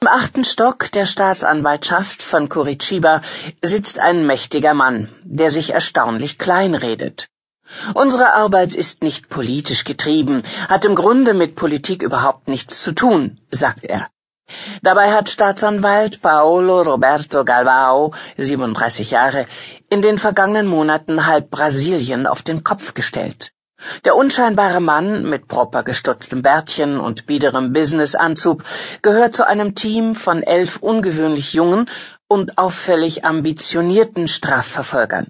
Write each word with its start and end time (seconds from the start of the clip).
Im 0.00 0.06
achten 0.06 0.44
Stock 0.44 0.92
der 0.92 1.06
Staatsanwaltschaft 1.06 2.22
von 2.22 2.48
Curitiba 2.48 3.20
sitzt 3.62 3.98
ein 3.98 4.28
mächtiger 4.28 4.72
Mann, 4.72 5.08
der 5.24 5.50
sich 5.50 5.70
erstaunlich 5.70 6.38
klein 6.38 6.76
redet. 6.76 7.28
Unsere 7.94 8.32
Arbeit 8.32 8.76
ist 8.76 9.02
nicht 9.02 9.28
politisch 9.28 9.82
getrieben, 9.82 10.44
hat 10.68 10.84
im 10.84 10.94
Grunde 10.94 11.34
mit 11.34 11.56
Politik 11.56 12.04
überhaupt 12.04 12.46
nichts 12.46 12.80
zu 12.80 12.92
tun, 12.92 13.40
sagt 13.50 13.86
er. 13.86 14.06
Dabei 14.82 15.10
hat 15.10 15.30
Staatsanwalt 15.30 16.22
Paolo 16.22 16.82
Roberto 16.82 17.44
Galvao, 17.44 18.14
37 18.36 19.10
Jahre, 19.10 19.46
in 19.90 20.00
den 20.00 20.18
vergangenen 20.18 20.68
Monaten 20.68 21.26
halb 21.26 21.50
Brasilien 21.50 22.28
auf 22.28 22.42
den 22.42 22.62
Kopf 22.62 22.94
gestellt. 22.94 23.52
Der 24.04 24.16
unscheinbare 24.16 24.80
Mann 24.80 25.28
mit 25.28 25.48
proper 25.48 25.82
gestutztem 25.82 26.42
Bärtchen 26.42 26.98
und 26.98 27.26
biederem 27.26 27.72
Businessanzug 27.72 28.64
gehört 29.02 29.36
zu 29.36 29.46
einem 29.46 29.74
Team 29.74 30.14
von 30.14 30.42
elf 30.42 30.78
ungewöhnlich 30.78 31.52
jungen 31.52 31.88
und 32.26 32.58
auffällig 32.58 33.24
ambitionierten 33.24 34.28
Strafverfolgern. 34.28 35.28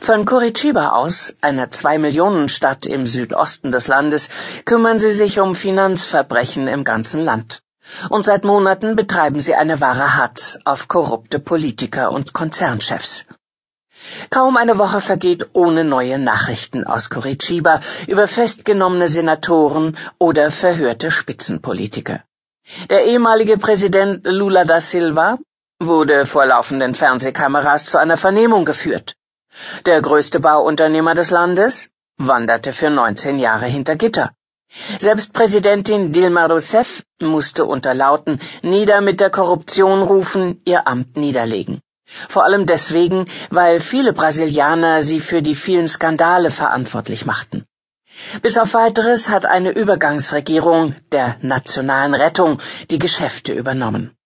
Von 0.00 0.24
Curitiba 0.24 0.90
aus, 0.90 1.36
einer 1.40 1.70
Zwei-Millionen-Stadt 1.70 2.86
im 2.86 3.04
Südosten 3.04 3.72
des 3.72 3.88
Landes, 3.88 4.30
kümmern 4.64 4.98
sie 4.98 5.10
sich 5.10 5.40
um 5.40 5.54
Finanzverbrechen 5.54 6.68
im 6.68 6.84
ganzen 6.84 7.24
Land. 7.24 7.62
Und 8.08 8.24
seit 8.24 8.44
Monaten 8.44 8.96
betreiben 8.96 9.40
sie 9.40 9.54
eine 9.54 9.80
wahre 9.80 10.16
Hatz 10.16 10.58
auf 10.64 10.88
korrupte 10.88 11.38
Politiker 11.38 12.10
und 12.12 12.32
Konzernchefs. 12.32 13.26
Kaum 14.30 14.56
eine 14.56 14.78
Woche 14.78 15.00
vergeht 15.00 15.48
ohne 15.52 15.84
neue 15.84 16.18
Nachrichten 16.18 16.84
aus 16.84 17.10
Curitiba 17.10 17.80
über 18.06 18.26
festgenommene 18.26 19.08
Senatoren 19.08 19.96
oder 20.18 20.50
verhörte 20.50 21.10
Spitzenpolitiker. 21.10 22.22
Der 22.90 23.04
ehemalige 23.04 23.58
Präsident 23.58 24.24
Lula 24.24 24.64
da 24.64 24.80
Silva 24.80 25.38
wurde 25.78 26.26
vor 26.26 26.46
laufenden 26.46 26.94
Fernsehkameras 26.94 27.86
zu 27.86 27.98
einer 27.98 28.16
Vernehmung 28.16 28.64
geführt. 28.64 29.14
Der 29.86 30.02
größte 30.02 30.40
Bauunternehmer 30.40 31.14
des 31.14 31.30
Landes 31.30 31.88
wanderte 32.18 32.72
für 32.72 32.90
19 32.90 33.38
Jahre 33.38 33.66
hinter 33.66 33.96
Gitter. 33.96 34.32
Selbst 34.98 35.32
Präsidentin 35.32 36.12
Dilma 36.12 36.46
Rousseff 36.46 37.04
musste 37.20 37.64
unter 37.64 37.94
lauten 37.94 38.40
Nieder 38.62 39.00
mit 39.00 39.20
der 39.20 39.30
Korruption 39.30 40.02
rufen 40.02 40.60
ihr 40.64 40.86
Amt 40.86 41.16
niederlegen. 41.16 41.80
Vor 42.28 42.44
allem 42.44 42.66
deswegen, 42.66 43.26
weil 43.50 43.80
viele 43.80 44.12
Brasilianer 44.12 45.02
sie 45.02 45.20
für 45.20 45.42
die 45.42 45.54
vielen 45.54 45.88
Skandale 45.88 46.50
verantwortlich 46.50 47.26
machten. 47.26 47.66
Bis 48.42 48.56
auf 48.56 48.74
weiteres 48.74 49.28
hat 49.28 49.44
eine 49.44 49.70
Übergangsregierung 49.70 50.94
der 51.12 51.36
nationalen 51.42 52.14
Rettung 52.14 52.60
die 52.90 52.98
Geschäfte 52.98 53.52
übernommen. 53.52 54.16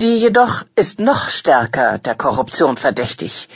Die 0.00 0.16
jedoch 0.16 0.64
ist 0.74 1.00
noch 1.00 1.28
stärker 1.28 1.98
der 1.98 2.14
Korruption 2.14 2.76
verdächtig. 2.76 3.48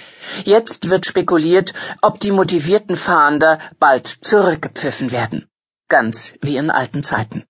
Jetzt 0.45 0.89
wird 0.89 1.05
spekuliert, 1.05 1.75
ob 2.01 2.21
die 2.21 2.33
motivierten 2.33 2.97
Fahnder 2.97 3.59
bald 3.79 4.07
zurückgepfiffen 4.07 5.11
werden. 5.11 5.49
Ganz 5.89 6.33
wie 6.41 6.57
in 6.57 6.71
alten 6.71 7.03
Zeiten. 7.03 7.45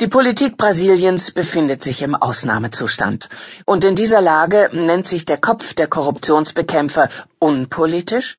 Die 0.00 0.06
Politik 0.06 0.56
Brasiliens 0.56 1.30
befindet 1.30 1.82
sich 1.82 2.02
im 2.02 2.14
Ausnahmezustand, 2.14 3.28
und 3.64 3.84
in 3.84 3.96
dieser 3.96 4.20
Lage 4.20 4.70
nennt 4.72 5.06
sich 5.06 5.24
der 5.24 5.38
Kopf 5.38 5.74
der 5.74 5.88
Korruptionsbekämpfer 5.88 7.08
unpolitisch? 7.38 8.38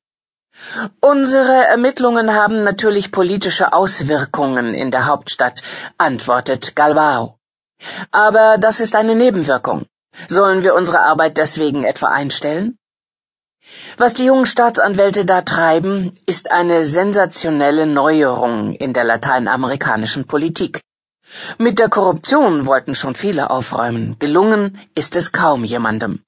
Unsere 1.00 1.66
Ermittlungen 1.66 2.34
haben 2.34 2.64
natürlich 2.64 3.12
politische 3.12 3.72
Auswirkungen 3.72 4.74
in 4.74 4.90
der 4.90 5.06
Hauptstadt, 5.06 5.62
antwortet 5.98 6.74
Galvao. 6.74 7.38
Aber 8.10 8.58
das 8.58 8.80
ist 8.80 8.96
eine 8.96 9.14
Nebenwirkung. 9.14 9.86
Sollen 10.28 10.62
wir 10.62 10.74
unsere 10.74 11.00
Arbeit 11.00 11.36
deswegen 11.36 11.84
etwa 11.84 12.08
einstellen? 12.08 12.76
Was 13.96 14.14
die 14.14 14.24
jungen 14.24 14.46
Staatsanwälte 14.46 15.24
da 15.24 15.42
treiben, 15.42 16.10
ist 16.26 16.50
eine 16.50 16.84
sensationelle 16.84 17.86
Neuerung 17.86 18.74
in 18.74 18.94
der 18.94 19.04
lateinamerikanischen 19.04 20.26
Politik. 20.26 20.80
Mit 21.58 21.78
der 21.78 21.88
Korruption 21.88 22.66
wollten 22.66 22.94
schon 22.94 23.14
viele 23.14 23.50
aufräumen, 23.50 24.16
gelungen 24.18 24.78
ist 24.94 25.16
es 25.16 25.32
kaum 25.32 25.64
jemandem. 25.64 26.24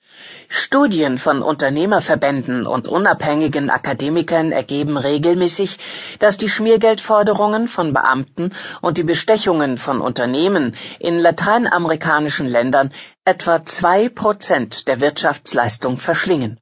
Studien 0.49 1.17
von 1.19 1.43
Unternehmerverbänden 1.43 2.67
und 2.67 2.89
unabhängigen 2.89 3.71
Akademikern 3.71 4.53
ergeben 4.53 4.97
regelmäßig, 4.97 5.79
dass 6.19 6.37
die 6.37 6.49
Schmiergeldforderungen 6.49 7.69
von 7.69 7.93
Beamten 7.93 8.53
und 8.81 8.99
die 8.99 9.05
Bestechungen 9.05 9.79
von 9.79 10.01
Unternehmen 10.01 10.77
in 10.99 11.19
lateinamerikanischen 11.19 12.47
Ländern 12.47 12.93
etwa 13.25 13.65
zwei 13.65 14.09
Prozent 14.09 14.89
der 14.89 15.01
Wirtschaftsleistung 15.01 15.97
verschlingen. 15.97 16.59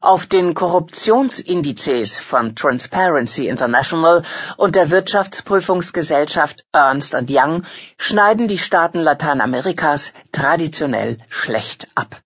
Auf 0.00 0.26
den 0.26 0.54
Korruptionsindizes 0.54 2.20
von 2.20 2.54
Transparency 2.54 3.48
International 3.48 4.22
und 4.56 4.76
der 4.76 4.90
Wirtschaftsprüfungsgesellschaft 4.90 6.64
Ernst 6.72 7.16
Young 7.28 7.64
schneiden 7.98 8.46
die 8.46 8.58
Staaten 8.58 9.00
Lateinamerikas 9.00 10.12
traditionell 10.30 11.18
schlecht 11.28 11.88
ab. 11.96 12.20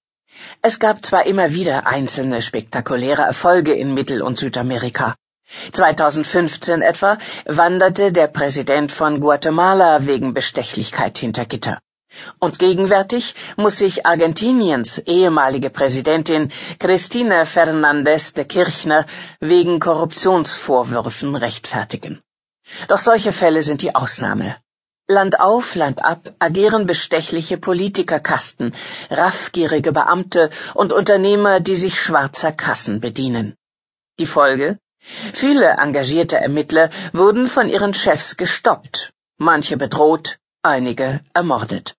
Es 0.60 0.80
gab 0.80 1.04
zwar 1.04 1.24
immer 1.24 1.52
wieder 1.52 1.86
einzelne 1.86 2.42
spektakuläre 2.42 3.22
Erfolge 3.22 3.72
in 3.72 3.94
Mittel- 3.94 4.22
und 4.22 4.38
Südamerika. 4.38 5.14
2015 5.72 6.82
etwa 6.82 7.18
wanderte 7.46 8.12
der 8.12 8.26
Präsident 8.26 8.92
von 8.92 9.20
Guatemala 9.20 10.04
wegen 10.06 10.34
Bestechlichkeit 10.34 11.16
hinter 11.18 11.46
Gitter. 11.46 11.78
Und 12.38 12.58
gegenwärtig 12.58 13.34
muss 13.56 13.78
sich 13.78 14.06
Argentiniens 14.06 14.98
ehemalige 14.98 15.70
Präsidentin 15.70 16.52
Cristina 16.78 17.44
Fernandez 17.44 18.32
de 18.34 18.44
Kirchner 18.44 19.06
wegen 19.40 19.80
Korruptionsvorwürfen 19.80 21.34
rechtfertigen. 21.36 22.22
Doch 22.88 22.98
solche 22.98 23.32
Fälle 23.32 23.62
sind 23.62 23.82
die 23.82 23.94
Ausnahme. 23.94 24.56
Land 25.08 25.40
auf, 25.40 25.74
Land 25.74 26.04
ab 26.04 26.34
agieren 26.38 26.86
bestechliche 26.86 27.58
Politikerkasten, 27.58 28.74
raffgierige 29.10 29.92
Beamte 29.92 30.50
und 30.74 30.92
Unternehmer, 30.92 31.60
die 31.60 31.76
sich 31.76 32.00
schwarzer 32.00 32.52
Kassen 32.52 33.00
bedienen. 33.00 33.56
Die 34.18 34.26
Folge? 34.26 34.78
Viele 35.32 35.70
engagierte 35.70 36.36
Ermittler 36.36 36.90
wurden 37.12 37.48
von 37.48 37.68
ihren 37.68 37.94
Chefs 37.94 38.36
gestoppt, 38.36 39.12
manche 39.38 39.76
bedroht, 39.76 40.38
einige 40.62 41.20
ermordet. 41.34 41.96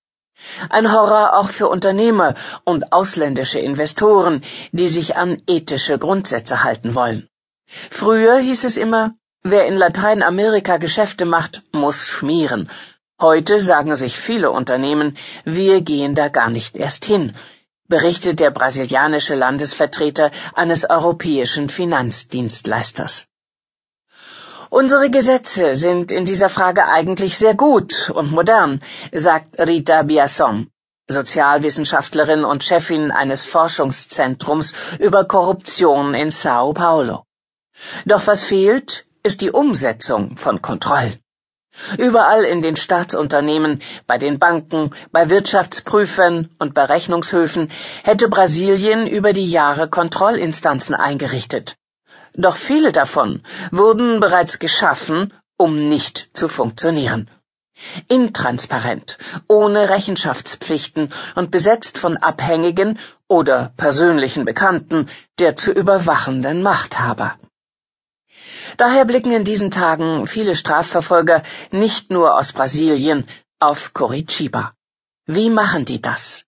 Ein 0.70 0.92
Horror 0.92 1.38
auch 1.38 1.50
für 1.50 1.68
Unternehmer 1.68 2.36
und 2.64 2.92
ausländische 2.92 3.60
Investoren, 3.60 4.44
die 4.72 4.88
sich 4.88 5.16
an 5.16 5.42
ethische 5.48 5.98
Grundsätze 5.98 6.64
halten 6.64 6.96
wollen. 6.96 7.28
Früher 7.90 8.38
hieß 8.38 8.64
es 8.66 8.78
immer, 8.78 9.16
wer 9.42 9.66
in 9.68 9.76
Lateinamerika 9.76 10.78
Geschäfte 10.78 11.26
macht, 11.26 11.64
muss 11.72 12.08
schmieren. 12.08 12.70
Heute 13.20 13.60
sagen 13.60 13.96
sich 13.96 14.18
viele 14.18 14.52
Unternehmen, 14.52 15.18
wir 15.46 15.82
gehen 15.82 16.16
da 16.16 16.28
gar 16.28 16.50
nicht 16.50 16.76
erst 16.76 17.06
hin, 17.06 17.36
berichtet 17.88 18.40
der 18.40 18.52
brasilianische 18.52 19.36
Landesvertreter 19.36 20.32
eines 20.54 20.90
europäischen 20.90 21.70
Finanzdienstleisters. 21.70 23.28
Unsere 24.74 25.12
Gesetze 25.12 25.76
sind 25.76 26.12
in 26.12 26.26
dieser 26.26 26.50
Frage 26.50 26.88
eigentlich 26.88 27.38
sehr 27.38 27.54
gut 27.54 28.10
und 28.10 28.32
modern, 28.32 28.82
sagt 29.12 29.60
Rita 29.60 30.02
Biasson, 30.02 30.72
Sozialwissenschaftlerin 31.08 32.44
und 32.44 32.64
Chefin 32.64 33.12
eines 33.12 33.46
Forschungszentrums 33.46 34.74
über 34.98 35.26
Korruption 35.26 36.16
in 36.16 36.32
Sao 36.32 36.74
Paulo. 36.74 37.24
Doch 38.08 38.26
was 38.26 38.44
fehlt, 38.44 39.06
ist 39.22 39.42
die 39.42 39.52
Umsetzung 39.52 40.38
von 40.38 40.64
Kontrollen. 40.64 41.20
Überall 42.00 42.44
in 42.44 42.64
den 42.64 42.76
Staatsunternehmen, 42.76 43.84
bei 44.08 44.18
den 44.18 44.40
Banken, 44.40 44.90
bei 45.12 45.30
Wirtschaftsprüfern 45.30 46.50
und 46.58 46.74
bei 46.74 46.86
Rechnungshöfen 46.86 47.70
hätte 48.04 48.28
Brasilien 48.28 49.06
über 49.06 49.34
die 49.34 49.52
Jahre 49.52 49.88
Kontrollinstanzen 49.88 50.96
eingerichtet 50.96 51.78
doch 52.34 52.56
viele 52.56 52.92
davon 52.92 53.44
wurden 53.72 54.20
bereits 54.20 54.60
geschaffen, 54.60 55.34
um 55.58 55.90
nicht 55.90 56.30
zu 56.34 56.48
funktionieren. 56.48 57.30
Intransparent, 58.08 59.18
ohne 59.48 59.90
Rechenschaftspflichten 59.90 61.12
und 61.36 61.52
besetzt 61.52 61.98
von 61.98 62.18
Abhängigen 62.18 63.00
oder 63.28 63.74
persönlichen 63.78 64.46
Bekannten 64.46 65.10
der 65.40 65.56
zu 65.56 65.72
überwachenden 65.72 66.62
Machthaber. 66.62 67.38
Daher 68.78 69.06
blicken 69.06 69.32
in 69.32 69.44
diesen 69.44 69.72
Tagen 69.72 70.28
viele 70.28 70.56
Strafverfolger 70.56 71.44
nicht 71.72 72.12
nur 72.12 72.38
aus 72.38 72.54
Brasilien 72.54 73.28
auf 73.60 73.94
Curitiba. 73.94 74.74
Wie 75.26 75.50
machen 75.50 75.86
die 75.86 76.02
das? 76.02 76.46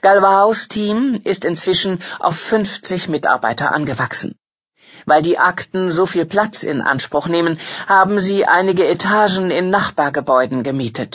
Galvaos 0.00 0.68
Team 0.68 1.20
ist 1.24 1.44
inzwischen 1.44 2.02
auf 2.18 2.36
50 2.38 3.08
Mitarbeiter 3.08 3.72
angewachsen. 3.72 4.38
Weil 5.04 5.22
die 5.22 5.38
Akten 5.38 5.90
so 5.90 6.06
viel 6.06 6.24
Platz 6.24 6.62
in 6.62 6.80
Anspruch 6.80 7.26
nehmen, 7.26 7.58
haben 7.86 8.20
sie 8.20 8.46
einige 8.46 8.86
Etagen 8.86 9.50
in 9.50 9.70
Nachbargebäuden 9.70 10.62
gemietet. 10.62 11.10